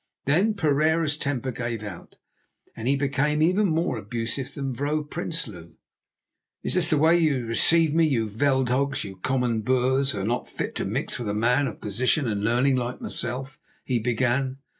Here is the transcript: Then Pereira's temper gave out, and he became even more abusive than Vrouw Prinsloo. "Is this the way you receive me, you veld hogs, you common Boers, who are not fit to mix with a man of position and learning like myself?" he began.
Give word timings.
Then 0.25 0.55
Pereira's 0.55 1.15
temper 1.15 1.51
gave 1.51 1.83
out, 1.83 2.15
and 2.75 2.87
he 2.87 2.95
became 2.95 3.43
even 3.43 3.67
more 3.67 3.99
abusive 3.99 4.51
than 4.55 4.73
Vrouw 4.73 5.03
Prinsloo. 5.07 5.75
"Is 6.63 6.73
this 6.73 6.89
the 6.89 6.97
way 6.97 7.19
you 7.19 7.45
receive 7.45 7.93
me, 7.93 8.07
you 8.07 8.27
veld 8.27 8.69
hogs, 8.69 9.03
you 9.03 9.17
common 9.17 9.61
Boers, 9.61 10.09
who 10.09 10.19
are 10.21 10.25
not 10.25 10.49
fit 10.49 10.73
to 10.77 10.85
mix 10.85 11.19
with 11.19 11.29
a 11.29 11.35
man 11.35 11.67
of 11.67 11.81
position 11.81 12.27
and 12.27 12.41
learning 12.43 12.77
like 12.77 12.99
myself?" 12.99 13.59
he 13.85 13.99
began. 13.99 14.57